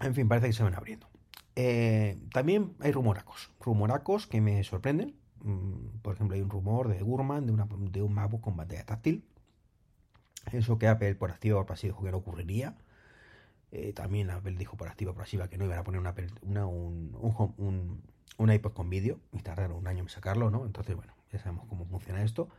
en 0.00 0.14
fin, 0.14 0.28
parece 0.28 0.48
que 0.48 0.52
se 0.52 0.62
van 0.62 0.74
abriendo. 0.74 1.08
Eh, 1.54 2.18
también 2.32 2.74
hay 2.80 2.92
rumoracos. 2.92 3.50
Rumoracos 3.60 4.26
que 4.26 4.40
me 4.40 4.62
sorprenden. 4.64 5.14
Mm, 5.42 6.00
por 6.02 6.14
ejemplo, 6.14 6.34
hay 6.34 6.42
un 6.42 6.50
rumor 6.50 6.88
de 6.88 7.00
Gurman 7.02 7.46
de, 7.46 7.52
una, 7.52 7.64
un 7.64 8.14
MacBook 8.14 8.40
con 8.40 8.56
pantalla 8.56 8.84
táctil. 8.84 9.24
Eso 10.50 10.78
que 10.78 10.88
Apple 10.88 11.14
por 11.14 11.30
activa 11.30 11.60
o 11.60 11.66
dijo 11.80 12.02
que 12.02 12.10
no 12.10 12.18
ocurriría. 12.18 12.76
Eh, 13.74 13.94
también 13.94 14.30
Apple 14.30 14.54
dijo 14.58 14.76
por 14.76 14.88
activa 14.88 15.14
por 15.14 15.22
pasiva 15.22 15.48
que 15.48 15.56
no 15.56 15.64
iban 15.64 15.78
a 15.78 15.82
poner 15.82 15.98
una, 15.98 16.14
una 16.42 16.66
un, 16.66 17.16
un, 17.56 18.02
un, 18.36 18.52
iPod 18.52 18.74
con 18.74 18.90
vídeo 18.90 19.18
y 19.32 19.38
tardaron 19.40 19.78
un 19.78 19.86
año 19.86 20.02
en 20.02 20.10
sacarlo, 20.10 20.50
¿no? 20.50 20.66
Entonces, 20.66 20.94
bueno, 20.94 21.14
ya 21.32 21.38
sabemos 21.38 21.66
cómo 21.68 21.86
funciona 21.86 22.22
esto. 22.22 22.50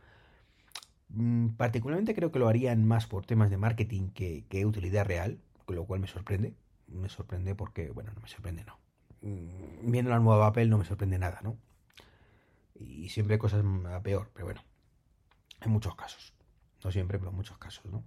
Mm, 1.10 1.50
particularmente 1.50 2.16
creo 2.16 2.32
que 2.32 2.40
lo 2.40 2.48
harían 2.48 2.84
más 2.84 3.06
por 3.06 3.24
temas 3.26 3.48
de 3.48 3.56
marketing 3.58 4.08
que, 4.10 4.44
que 4.48 4.66
utilidad 4.66 5.06
real, 5.06 5.38
con 5.64 5.76
lo 5.76 5.84
cual 5.86 6.00
me 6.00 6.08
sorprende. 6.08 6.52
Me 6.88 7.08
sorprende 7.08 7.54
porque, 7.54 7.90
bueno, 7.90 8.10
no 8.12 8.20
me 8.20 8.28
sorprende, 8.28 8.64
no. 8.64 8.76
Mm, 9.22 9.90
viendo 9.92 10.10
la 10.10 10.18
nueva 10.18 10.48
Apple 10.48 10.66
no 10.66 10.78
me 10.78 10.84
sorprende 10.84 11.18
nada, 11.18 11.40
¿no? 11.44 11.56
Y 12.74 13.08
siempre 13.10 13.34
hay 13.34 13.38
cosas 13.38 13.64
a 13.86 14.02
peor, 14.02 14.30
pero 14.34 14.46
bueno, 14.46 14.64
en 15.60 15.70
muchos 15.70 15.94
casos. 15.94 16.34
No 16.82 16.90
siempre, 16.90 17.18
pero 17.20 17.30
en 17.30 17.36
muchos 17.36 17.56
casos, 17.56 17.84
¿no? 17.86 18.04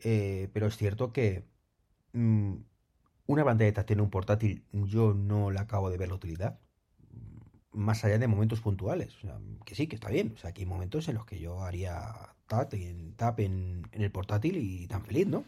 Eh, 0.00 0.48
pero 0.52 0.68
es 0.68 0.76
cierto 0.76 1.12
que 1.12 1.44
una 2.16 3.44
pantalla 3.44 3.72
táctil 3.72 3.98
en 3.98 4.00
un 4.02 4.10
portátil 4.10 4.64
yo 4.72 5.14
no 5.14 5.50
la 5.50 5.62
acabo 5.62 5.90
de 5.90 5.98
ver 5.98 6.08
la 6.08 6.14
utilidad 6.14 6.58
más 7.76 8.04
allá 8.04 8.18
de 8.18 8.26
momentos 8.26 8.60
puntuales. 8.60 9.16
que 9.64 9.74
sí, 9.74 9.86
que 9.86 9.96
está 9.96 10.08
bien. 10.10 10.32
O 10.34 10.38
sea, 10.38 10.52
que 10.52 10.62
hay 10.62 10.66
momentos 10.66 11.08
en 11.08 11.14
los 11.14 11.26
que 11.26 11.38
yo 11.38 11.62
haría 11.62 12.12
tap, 12.46 12.72
en, 12.74 13.14
tap 13.14 13.38
en, 13.40 13.86
el 13.92 14.10
portátil 14.10 14.56
y 14.56 14.86
tan 14.88 15.04
feliz, 15.04 15.26
¿no? 15.26 15.44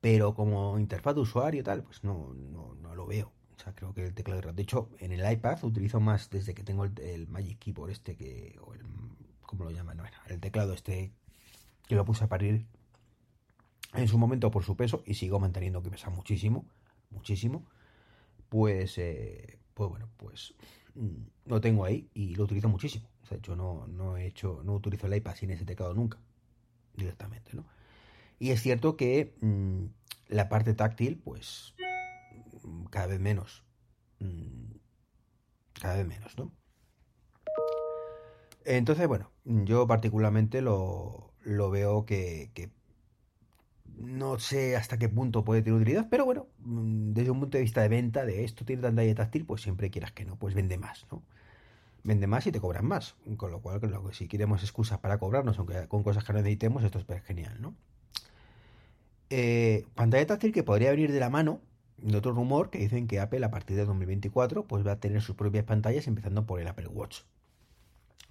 Pero 0.00 0.34
como 0.34 0.78
interfaz 0.78 1.14
de 1.14 1.22
usuario 1.22 1.60
y 1.60 1.64
tal, 1.64 1.82
pues 1.82 2.04
no, 2.04 2.34
no, 2.34 2.94
lo 2.94 3.06
veo. 3.06 3.32
O 3.56 3.58
sea, 3.62 3.74
creo 3.74 3.92
que 3.94 4.04
el 4.04 4.14
teclado 4.14 4.40
de 4.40 4.52
De 4.52 4.62
hecho, 4.62 4.90
en 4.98 5.12
el 5.12 5.32
iPad 5.32 5.62
utilizo 5.64 6.00
más 6.00 6.30
desde 6.30 6.54
que 6.54 6.62
tengo 6.62 6.84
el, 6.84 7.26
Magic 7.28 7.58
Keyboard 7.58 7.90
este 7.90 8.16
que. 8.16 8.58
O 8.62 8.74
el, 8.74 8.82
¿Cómo 9.42 9.64
lo 9.64 9.70
llaman? 9.70 10.00
El 10.28 10.40
teclado 10.40 10.74
este 10.74 11.12
que 11.86 11.94
lo 11.94 12.04
puse 12.04 12.24
a 12.24 12.28
parir 12.28 12.66
en 13.96 14.08
su 14.08 14.18
momento 14.18 14.50
por 14.50 14.64
su 14.64 14.76
peso 14.76 15.02
y 15.06 15.14
sigo 15.14 15.38
manteniendo 15.40 15.82
que 15.82 15.90
pesa 15.90 16.10
muchísimo, 16.10 16.66
muchísimo. 17.10 17.66
Pues, 18.48 18.98
eh, 18.98 19.58
pues 19.74 19.90
bueno, 19.90 20.08
pues 20.16 20.54
mm, 20.94 21.22
lo 21.46 21.60
tengo 21.60 21.84
ahí 21.84 22.08
y 22.14 22.34
lo 22.34 22.44
utilizo 22.44 22.68
muchísimo. 22.68 23.08
O 23.22 23.26
sea, 23.26 23.38
yo 23.38 23.56
no, 23.56 23.86
no 23.88 24.16
he 24.16 24.26
hecho, 24.26 24.62
no 24.64 24.74
utilizo 24.74 25.06
el 25.06 25.14
iPad 25.16 25.34
sin 25.34 25.50
ese 25.50 25.64
teclado 25.64 25.94
nunca, 25.94 26.18
directamente, 26.94 27.52
¿no? 27.54 27.64
Y 28.38 28.50
es 28.50 28.60
cierto 28.60 28.96
que 28.96 29.34
mm, 29.40 29.86
la 30.28 30.48
parte 30.48 30.74
táctil, 30.74 31.18
pues, 31.18 31.74
mm, 32.62 32.84
cada 32.86 33.06
vez 33.06 33.20
menos. 33.20 33.64
cada 35.80 35.96
vez 35.96 36.06
menos, 36.06 36.36
¿no? 36.38 36.52
Entonces, 38.64 39.06
bueno, 39.06 39.30
yo 39.44 39.86
particularmente 39.86 40.60
lo, 40.60 41.32
lo 41.42 41.70
veo 41.70 42.04
que, 42.06 42.50
que 42.54 42.70
no 43.96 44.38
sé 44.38 44.76
hasta 44.76 44.98
qué 44.98 45.08
punto 45.08 45.44
puede 45.44 45.62
tener 45.62 45.80
utilidad, 45.80 46.08
pero 46.10 46.24
bueno, 46.24 46.46
mm, 46.58 47.12
desde 47.12 47.30
un 47.30 47.40
punto 47.40 47.58
de 47.58 47.62
vista 47.62 47.82
de 47.82 47.88
venta 47.88 48.24
de 48.24 48.44
esto 48.44 48.64
tiene 48.64 48.82
pantalla 48.82 49.14
táctil, 49.14 49.44
pues 49.46 49.62
siempre 49.62 49.90
quieras 49.90 50.12
que 50.12 50.24
no, 50.24 50.36
pues 50.36 50.54
vende 50.54 50.78
más, 50.78 51.06
¿no? 51.10 51.22
vende 52.06 52.26
más 52.26 52.46
y 52.46 52.52
te 52.52 52.60
cobran 52.60 52.86
más. 52.86 53.16
Con 53.36 53.50
lo 53.50 53.60
cual, 53.60 53.80
si 54.12 54.28
queremos 54.28 54.62
excusas 54.62 54.98
para 55.00 55.18
cobrarnos, 55.18 55.58
aunque 55.58 55.88
con 55.88 56.02
cosas 56.02 56.24
que 56.24 56.32
no 56.32 56.38
necesitemos, 56.38 56.84
esto 56.84 56.98
es 56.98 57.22
genial, 57.24 57.60
¿no? 57.60 57.74
Eh, 59.28 59.84
pantalla 59.94 60.26
táctil 60.26 60.52
que 60.52 60.62
podría 60.62 60.92
venir 60.92 61.10
de 61.10 61.18
la 61.18 61.30
mano 61.30 61.60
de 61.98 62.16
otro 62.16 62.32
rumor 62.32 62.70
que 62.70 62.78
dicen 62.78 63.08
que 63.08 63.18
Apple 63.18 63.44
a 63.44 63.50
partir 63.50 63.76
de 63.76 63.84
2024 63.84 64.64
pues 64.66 64.86
va 64.86 64.92
a 64.92 65.00
tener 65.00 65.20
sus 65.20 65.34
propias 65.34 65.64
pantallas 65.64 66.06
empezando 66.06 66.46
por 66.46 66.60
el 66.60 66.68
Apple 66.68 66.86
Watch. 66.88 67.22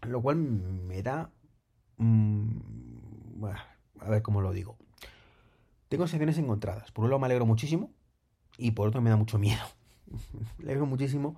Lo 0.03 0.21
cual 0.21 0.37
me 0.37 1.03
da... 1.03 1.31
Mm, 1.97 3.45
a 3.99 4.09
ver 4.09 4.21
cómo 4.21 4.41
lo 4.41 4.53
digo. 4.53 4.77
Tengo 5.89 6.07
sensaciones 6.07 6.37
encontradas. 6.37 6.91
Por 6.91 7.05
un 7.05 7.11
lado 7.11 7.19
me 7.19 7.25
alegro 7.25 7.45
muchísimo 7.45 7.91
y 8.57 8.71
por 8.71 8.87
otro 8.87 9.01
me 9.01 9.09
da 9.09 9.15
mucho 9.15 9.37
miedo. 9.37 9.63
me 10.57 10.65
alegro 10.65 10.85
muchísimo 10.85 11.37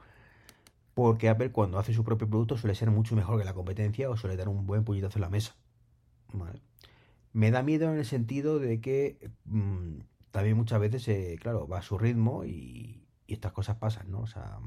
porque 0.94 1.30
Apple 1.30 1.51
cuando 1.51 1.77
hace 1.77 1.94
su 1.94 2.04
propio 2.04 2.27
producto 2.27 2.58
suele 2.58 2.74
ser 2.74 2.89
mucho 2.89 3.16
mejor 3.16 3.38
que 3.38 3.46
la 3.46 3.54
competencia 3.54 4.10
o 4.10 4.18
suele 4.18 4.36
dar 4.36 4.50
un 4.50 4.66
buen 4.66 4.84
puñetazo 4.84 5.20
en 5.20 5.22
la 5.22 5.30
mesa. 5.30 5.56
Me 7.34 7.51
da 7.51 7.62
miedo 7.62 7.92
en 7.92 8.00
el 8.00 8.06
sentido 8.06 8.58
de 8.60 8.82
que 8.82 9.32
mm, 9.46 10.00
también 10.32 10.58
muchas 10.58 10.80
veces, 10.80 11.08
eh, 11.08 11.38
claro, 11.39 11.68
va 11.68 11.80
a 11.80 11.82
su 11.84 11.98
ritmo 11.98 12.46
y, 12.46 13.04
estas 13.27 13.51
cosas 13.51 13.75
pasan, 13.75 14.10
¿no? 14.10 14.22
O 14.22 14.27
sea, 14.27 14.58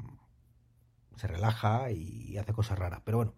se 1.16 1.26
relaja 1.26 1.90
y 1.90 2.36
hace 2.36 2.52
cosas 2.52 2.78
raras. 2.78 3.00
Pero 3.04 3.16
bueno, 3.16 3.34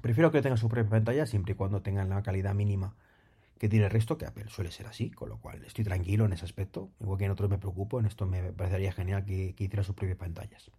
prefiero 0.00 0.30
que 0.30 0.40
tenga 0.40 0.56
su 0.56 0.68
propia 0.68 0.88
pantalla 0.88 1.26
siempre 1.26 1.52
y 1.52 1.56
cuando 1.56 1.82
tengan 1.82 2.08
la 2.08 2.22
calidad 2.22 2.54
mínima 2.54 2.96
que 3.60 3.68
tiene 3.68 3.84
el 3.84 3.90
resto, 3.90 4.16
que 4.16 4.24
Apple 4.24 4.46
suele 4.48 4.70
ser 4.70 4.86
así, 4.86 5.10
con 5.10 5.28
lo 5.28 5.38
cual 5.38 5.62
estoy 5.66 5.84
tranquilo 5.84 6.24
en 6.24 6.32
ese 6.32 6.46
aspecto. 6.46 6.92
Igual 6.98 7.18
que 7.18 7.26
en 7.26 7.30
otros 7.30 7.50
me 7.50 7.58
preocupo, 7.58 8.00
en 8.00 8.06
esto 8.06 8.24
me 8.24 8.54
parecería 8.54 8.90
genial 8.90 9.26
que, 9.26 9.54
que 9.54 9.64
hiciera 9.64 9.84
sus 9.84 9.94
propias 9.94 10.16
pantallas. 10.16 10.70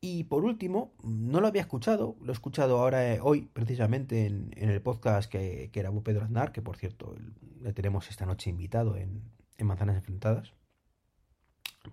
Y 0.00 0.22
por 0.24 0.44
último, 0.44 0.92
no 1.02 1.40
lo 1.40 1.48
había 1.48 1.62
escuchado, 1.62 2.14
lo 2.20 2.30
he 2.30 2.32
escuchado 2.32 2.78
ahora 2.78 3.12
eh, 3.12 3.18
hoy 3.20 3.50
precisamente 3.52 4.26
en, 4.26 4.52
el 4.56 4.80
podcast 4.80 5.28
que, 5.28 5.70
que 5.72 5.80
grabó 5.80 6.04
Pedro 6.04 6.22
Aznar, 6.22 6.52
que 6.52 6.62
por 6.62 6.76
cierto 6.76 7.16
le 7.60 7.72
tenemos 7.72 8.08
esta 8.08 8.24
noche 8.24 8.50
invitado 8.50 8.96
en, 8.96 9.24
Manzanas 9.58 9.96
Enfrentadas. 9.96 10.52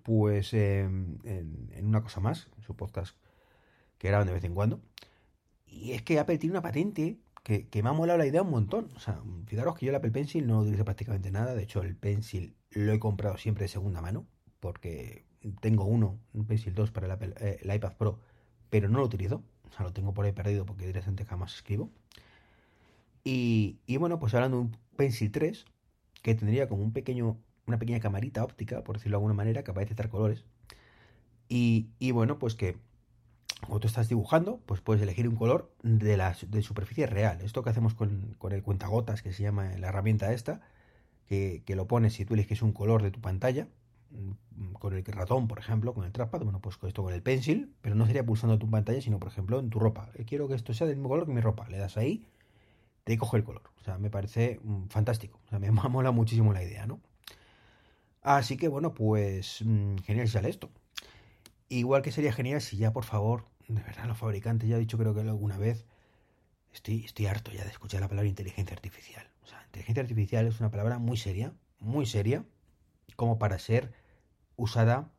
Pues 0.04 0.54
em, 0.54 1.18
en, 1.24 1.88
una 1.88 2.04
cosa 2.04 2.20
más, 2.20 2.50
en 2.56 2.62
su 2.62 2.76
podcast 2.76 3.18
que 3.98 4.10
graban 4.10 4.28
de 4.28 4.34
vez 4.34 4.44
en 4.44 4.54
cuando. 4.54 4.80
Y 5.66 5.94
es 5.94 6.04
que 6.04 6.20
Apple 6.20 6.38
tiene 6.38 6.54
una 6.54 6.62
patente 6.62 7.18
que, 7.46 7.84
me 7.84 7.90
ha 7.90 7.94
molado 7.94 8.18
la 8.18 8.26
idea 8.26 8.42
un 8.42 8.50
montón. 8.50 8.90
O 8.96 9.00
sea, 9.00 9.22
fijaros 9.46 9.76
que 9.76 9.86
yo 9.86 9.92
el 9.92 9.96
Apple 9.96 10.10
Pencil 10.10 10.48
no 10.48 10.62
utilizo 10.62 10.84
prácticamente 10.84 11.32
nada. 11.32 11.54
De 11.54 11.62
hecho, 11.62 11.84
el 11.84 11.96
Pencil 11.96 12.56
lo 12.72 12.92
he 12.92 13.00
comprado 13.00 13.38
siempre 13.38 13.66
de 13.66 13.68
segunda 13.68 14.02
mano. 14.02 14.26
Porque 14.60 15.26
tengo 15.62 15.86
uno, 15.86 16.20
un 16.34 16.46
Pencil 16.48 16.74
2 16.74 16.90
para 16.90 17.14
el, 17.14 17.34
eh, 17.40 17.60
el, 17.62 17.76
iPad 17.76 17.94
Pro, 17.98 18.20
pero 18.72 18.90
no 18.90 18.98
lo 18.98 19.06
utilizo. 19.06 19.44
O 19.70 19.72
sea, 19.72 19.86
lo 19.86 19.94
tengo 19.94 20.12
por 20.12 20.26
ahí 20.26 20.32
perdido 20.32 20.66
porque 20.66 20.88
directamente 20.88 21.24
jamás 21.24 21.54
escribo. 21.54 21.92
Y, 23.24 23.78
y 23.86 23.98
bueno, 23.98 24.18
pues 24.18 24.34
hablando 24.34 24.58
de 24.58 24.64
un 24.64 24.78
Pencil 24.98 25.32
3, 25.32 25.66
que 26.24 26.34
tendría 26.34 26.68
como 26.68 26.84
un 26.84 26.94
pequeño, 26.94 27.38
una 27.68 27.78
pequeña 27.78 28.00
camarita 28.00 28.44
óptica, 28.44 28.84
por 28.84 28.98
decirlo 28.98 29.18
de 29.18 29.20
alguna 29.20 29.36
manera, 29.36 29.64
capaz 29.64 29.82
de 29.82 29.86
detectar 29.86 30.10
colores. 30.10 30.46
Y, 31.48 31.90
y, 32.00 32.10
bueno, 32.10 32.40
pues 32.40 32.56
que 32.56 32.78
cuando 33.62 33.80
tú 33.82 33.88
estás 33.88 34.10
dibujando, 34.10 34.60
pues 34.66 34.82
puedes 34.82 35.02
elegir 35.02 35.28
un 35.28 35.36
color 35.36 35.72
de 35.84 36.18
la 36.18 36.36
de 36.48 36.62
superficie 36.62 37.08
real. 37.08 37.42
Esto 37.42 37.64
que 37.64 37.70
hacemos 37.70 37.94
con, 37.96 38.36
con 38.38 38.52
el 38.52 38.64
cuentagotas, 38.64 39.22
que 39.22 39.34
se 39.34 39.44
llama 39.44 39.78
la 39.78 39.88
herramienta 39.90 40.34
esta, 40.34 40.62
que, 41.28 41.64
que 41.66 41.76
lo 41.76 41.88
pones 41.88 42.14
si 42.14 42.26
tú 42.26 42.36
eliges 42.36 42.62
un 42.62 42.74
color 42.74 43.02
de 43.04 43.12
tu 43.12 43.22
pantalla, 43.22 43.68
Mm, 44.12 44.74
con 44.74 44.94
el 44.94 45.04
ratón, 45.06 45.48
por 45.48 45.60
ejemplo, 45.60 45.94
con 45.94 46.06
el 46.06 46.12
trackpad, 46.12 46.42
bueno, 46.42 46.60
pues 46.62 46.78
con 46.78 46.88
esto 46.88 47.04
con 47.04 47.14
el 47.14 47.22
pencil, 47.22 47.74
pero 47.82 47.96
no 47.96 48.06
sería 48.06 48.26
pulsando 48.26 48.58
tu 48.58 48.70
pantalla, 48.70 49.02
sino, 49.02 49.20
por 49.20 49.30
ejemplo, 49.30 49.60
en 49.60 49.70
tu 49.70 49.80
ropa. 49.80 50.10
Eh, 50.16 50.26
quiero 50.26 50.48
que 50.48 50.56
esto 50.56 50.74
sea 50.74 50.88
del 50.88 50.98
mismo 50.98 51.10
color 51.10 51.26
que 51.26 51.34
mi 51.34 51.42
ropa. 51.42 51.68
Le 51.70 51.78
das 51.78 51.98
ahí, 51.98 52.26
te 53.04 53.18
coge 53.18 53.38
el 53.38 53.44
color. 53.44 53.64
O 53.82 53.84
sea, 53.84 53.98
me 53.98 54.10
parece 54.10 54.60
mm, 54.64 54.88
fantástico. 54.88 55.40
O 55.48 55.50
sea, 55.50 55.60
me 55.60 55.72
mola 55.90 56.12
muchísimo 56.12 56.54
la 56.54 56.64
idea, 56.64 56.86
¿no? 56.88 57.00
Así 58.22 58.58
que, 58.58 58.68
bueno, 58.68 58.94
pues 58.94 59.62
mm, 59.66 59.98
genial 59.98 60.28
sale 60.28 60.50
esto. 60.50 60.70
Igual 61.70 62.02
que 62.02 62.12
sería 62.12 62.32
genial 62.32 62.62
si 62.62 62.78
ya, 62.78 62.94
por 62.94 63.06
favor, 63.06 63.48
de 63.68 63.82
verdad, 63.82 64.06
los 64.06 64.18
fabricantes, 64.18 64.70
ya 64.70 64.78
he 64.78 64.80
dicho 64.80 64.98
creo 64.98 65.14
que 65.14 65.22
alguna 65.22 65.58
vez, 65.58 65.86
estoy, 66.74 67.06
estoy 67.06 67.26
harto 67.26 67.52
ya 67.52 67.64
de 67.64 67.70
escuchar 67.70 68.02
la 68.02 68.08
palabra 68.08 68.30
inteligencia 68.30 68.74
artificial. 68.76 69.28
O 69.44 69.48
sea, 69.48 69.64
inteligencia 69.66 70.02
artificial 70.02 70.48
es 70.48 70.60
una 70.60 70.72
palabra 70.72 71.00
muy 71.00 71.18
seria, 71.18 71.54
muy 71.80 72.06
seria, 72.06 72.46
como 73.16 73.40
para 73.40 73.60
ser 73.60 73.94
usada 74.56 75.12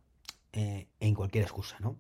eh, 0.53 0.89
en 1.01 1.15
cualquier 1.15 1.45
excusa, 1.45 1.77
¿no? 1.81 1.97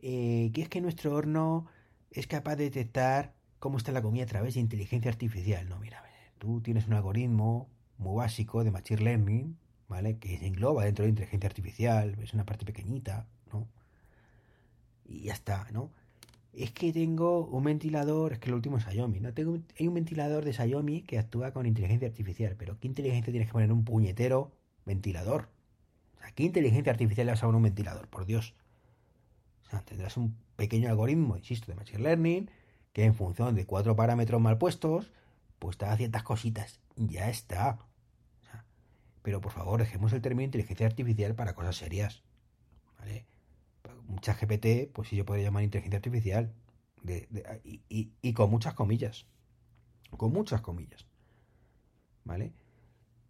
Eh, 0.00 0.50
que 0.54 0.62
es 0.62 0.68
que 0.68 0.80
nuestro 0.80 1.14
horno 1.14 1.66
es 2.10 2.26
capaz 2.26 2.56
de 2.56 2.64
detectar 2.64 3.34
cómo 3.58 3.76
está 3.76 3.92
la 3.92 4.02
comida 4.02 4.24
a 4.24 4.26
través 4.26 4.54
de 4.54 4.60
inteligencia 4.60 5.10
artificial. 5.10 5.68
No, 5.68 5.78
mira, 5.78 6.02
tú 6.38 6.60
tienes 6.62 6.86
un 6.86 6.94
algoritmo 6.94 7.68
muy 7.98 8.16
básico 8.16 8.64
de 8.64 8.70
Machine 8.70 9.02
Learning, 9.02 9.58
¿vale? 9.88 10.18
Que 10.18 10.38
se 10.38 10.46
engloba 10.46 10.84
dentro 10.84 11.04
de 11.04 11.10
inteligencia 11.10 11.48
artificial, 11.48 12.16
es 12.22 12.32
una 12.32 12.46
parte 12.46 12.64
pequeñita. 12.64 13.26
Y 15.10 15.22
ya 15.24 15.32
está, 15.34 15.66
¿no? 15.72 15.90
Es 16.52 16.70
que 16.72 16.92
tengo 16.92 17.46
un 17.46 17.64
ventilador, 17.64 18.32
es 18.32 18.38
que 18.38 18.48
el 18.48 18.54
último 18.54 18.78
es 18.78 18.84
Xiaomi, 18.84 19.20
¿no? 19.20 19.34
Tengo, 19.34 19.58
hay 19.78 19.88
un 19.88 19.94
ventilador 19.94 20.44
de 20.44 20.52
Xiaomi 20.52 21.02
que 21.02 21.18
actúa 21.18 21.52
con 21.52 21.66
inteligencia 21.66 22.08
artificial, 22.08 22.54
pero 22.56 22.78
¿qué 22.78 22.86
inteligencia 22.88 23.32
tienes 23.32 23.48
que 23.48 23.52
poner 23.52 23.66
en 23.66 23.72
un 23.72 23.84
puñetero 23.84 24.52
ventilador? 24.86 25.48
¿Qué 26.34 26.44
inteligencia 26.44 26.92
artificial 26.92 27.26
le 27.26 27.32
vas 27.32 27.42
a 27.42 27.48
un 27.48 27.62
ventilador? 27.62 28.08
Por 28.08 28.24
Dios. 28.24 28.54
O 29.66 29.70
sea, 29.70 29.80
tendrás 29.84 30.16
un 30.16 30.36
pequeño 30.56 30.88
algoritmo, 30.88 31.36
insisto, 31.36 31.72
de 31.72 31.76
Machine 31.76 32.02
Learning, 32.02 32.50
que 32.92 33.04
en 33.04 33.14
función 33.14 33.54
de 33.54 33.66
cuatro 33.66 33.96
parámetros 33.96 34.40
mal 34.40 34.58
puestos, 34.58 35.10
pues 35.58 35.76
te 35.76 35.86
da 35.86 35.96
ciertas 35.96 36.22
cositas. 36.22 36.80
Ya 36.96 37.28
está. 37.30 37.78
pero 39.22 39.40
por 39.40 39.52
favor, 39.52 39.80
dejemos 39.80 40.12
el 40.12 40.22
término 40.22 40.44
inteligencia 40.46 40.86
artificial 40.86 41.34
para 41.34 41.54
cosas 41.54 41.76
serias. 41.76 42.22
¿Vale? 42.98 43.26
Mucha 44.10 44.34
GPT, 44.34 44.92
pues 44.92 45.08
sí 45.08 45.16
se 45.16 45.24
puede 45.24 45.42
llamar 45.42 45.62
inteligencia 45.62 45.98
artificial. 45.98 46.52
y 47.82 48.32
con 48.34 48.50
muchas 48.50 48.74
comillas. 48.74 49.26
Con 50.16 50.32
muchas 50.32 50.60
comillas. 50.60 51.06
¿Vale? 52.24 52.52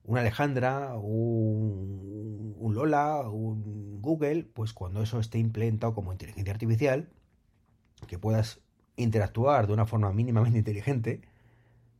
una 0.04 0.20
Alejandra, 0.20 0.94
un, 0.96 2.74
Lola, 2.74 3.28
un 3.28 4.00
Google, 4.00 4.44
pues 4.44 4.72
cuando 4.72 5.02
eso 5.02 5.20
esté 5.20 5.38
implementado 5.38 5.94
como 5.94 6.12
inteligencia 6.12 6.52
artificial, 6.52 7.10
que 8.06 8.18
puedas 8.18 8.60
interactuar 8.96 9.66
de 9.66 9.72
una 9.72 9.86
forma 9.86 10.12
mínimamente 10.12 10.58
inteligente, 10.58 11.20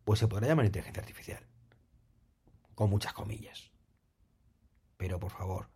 pues 0.05 0.19
se 0.19 0.29
podrá 0.29 0.49
llamar 0.49 0.67
inteligencia 0.67 1.01
artificial. 1.01 1.43
Con 2.75 2.91
muchas 2.91 3.13
comillas. 3.13 3.71
Pero 4.97 5.21
por 5.21 5.31
favor, 5.31 5.69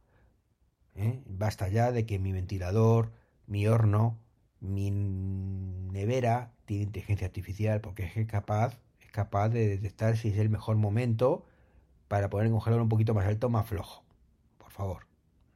¿eh? 0.96 1.22
basta 1.26 1.68
ya 1.68 1.92
de 1.92 2.06
que 2.06 2.18
mi 2.18 2.32
ventilador, 2.32 3.12
mi 3.46 3.66
horno, 3.66 4.18
mi 4.60 4.90
nevera 4.90 6.52
tiene 6.64 6.84
inteligencia 6.84 7.26
artificial 7.26 7.80
porque 7.80 8.10
es 8.14 8.26
capaz, 8.26 8.78
es 9.00 9.10
capaz 9.10 9.50
de 9.50 9.68
detectar 9.68 10.16
si 10.16 10.28
es 10.28 10.38
el 10.38 10.50
mejor 10.50 10.76
momento 10.76 11.44
para 12.08 12.30
poner 12.30 12.46
un 12.48 12.54
congelador 12.54 12.82
un 12.82 12.88
poquito 12.88 13.14
más 13.14 13.26
alto, 13.26 13.48
más 13.50 13.66
flojo. 13.66 14.04
Por 14.58 14.70
favor. 14.70 15.06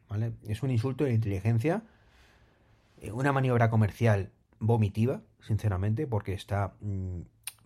¿Vale? 0.09 0.33
Es 0.47 0.63
un 0.63 0.71
insulto 0.71 1.05
de 1.05 1.11
la 1.11 1.15
inteligencia, 1.15 1.83
eh, 3.01 3.13
una 3.13 3.33
maniobra 3.33 3.71
comercial 3.71 4.31
vomitiva, 4.59 5.21
sinceramente, 5.41 6.07
porque 6.07 6.33
está... 6.33 6.75
Mm, 6.81 7.21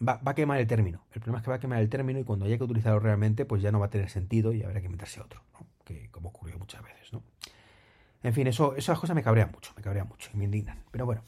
va, 0.07 0.21
a 0.25 0.35
quemar 0.35 0.59
el 0.59 0.67
término. 0.67 1.05
El 1.13 1.21
problema 1.21 1.39
es 1.39 1.45
que 1.45 1.51
va 1.51 1.57
a 1.57 1.61
quemar 1.61 1.81
el 1.81 1.89
término 1.89 2.19
y 2.19 2.25
cuando 2.25 2.47
haya 2.47 2.59
que 2.59 2.65
utilizarlo 2.65 3.01
realmente, 3.01 3.45
pues 3.45 3.63
ya 3.63 3.71
no 3.71 3.79
va 3.79 3.87
a 3.87 3.91
tener 3.91 4.11
sentido 4.11 4.53
y 4.53 4.63
habrá 4.63 4.81
que 4.81 4.89
meterse 4.89 5.21
otro, 5.21 5.43
que 5.85 6.11
como 6.11 6.31
ocurrió 6.31 6.59
muchas 6.59 6.83
veces, 6.83 7.13
¿no? 7.13 7.23
En 8.23 8.33
fin, 8.33 8.47
eso, 8.47 8.77
esas 8.77 8.99
cosas 8.99 9.17
me 9.17 9.23
cabrean 9.23 9.51
mucho, 9.53 9.73
me 9.77 9.83
cabrean 9.83 10.09
mucho 10.09 10.31
y 10.33 10.37
me 10.37 10.45
indignan. 10.45 10.83
Pero 10.91 11.07
bueno. 11.07 11.23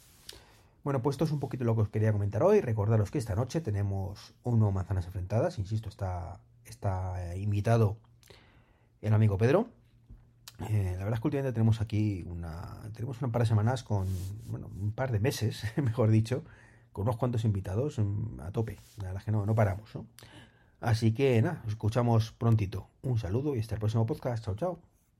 Bueno, 0.85 1.01
pues 1.01 1.15
esto 1.15 1.25
es 1.25 1.31
un 1.33 1.41
poquito 1.41 1.65
lo 1.65 1.75
que 1.75 1.83
os 1.83 1.89
quería 1.89 2.13
comentar 2.13 2.43
hoy. 2.43 2.61
Recordaros 2.61 3.11
que 3.11 3.17
esta 3.19 3.35
noche 3.35 3.63
tenemos 3.63 4.35
uno 4.43 4.71
manzanas 4.71 5.07
enfrentadas. 5.07 5.59
Insisto, 5.59 5.89
está 5.89 6.41
está 6.65 7.37
invitado 7.37 7.97
el 9.03 9.15
amigo 9.15 9.39
Pedro. 9.39 9.69
Eh, 10.69 10.93
la 10.93 11.05
verdad 11.05 11.15
es 11.15 11.21
que 11.21 11.27
últimamente 11.27 11.53
tenemos 11.53 11.81
aquí 11.81 12.25
una, 12.27 12.81
tenemos 12.95 13.21
un 13.21 13.33
par 13.33 13.43
de 13.43 13.47
semanas 13.47 13.83
con, 13.83 14.07
bueno, 14.47 14.71
un 14.81 14.93
par 14.93 15.11
de 15.11 15.19
meses, 15.19 15.65
mejor 15.83 16.11
dicho, 16.11 16.45
con 16.93 17.03
unos 17.03 17.17
cuantos 17.17 17.45
invitados 17.45 17.99
mm, 17.99 18.41
a 18.41 18.53
tope. 18.53 18.79
La 18.99 19.05
verdad 19.05 19.21
es 19.21 19.25
que 19.25 19.33
no, 19.33 19.47
no 19.47 19.55
paramos, 19.55 19.91
Así 20.81 21.15
que 21.15 21.41
nada, 21.41 21.63
escuchamos 21.67 22.33
prontito. 22.33 22.89
Un 23.03 23.19
saludo 23.19 23.57
y 23.57 23.61
hasta 23.61 23.75
el 23.75 23.81
próximo 23.81 24.05
podcast. 24.05 24.45
Chao, 24.45 24.55
chao. 24.55 24.94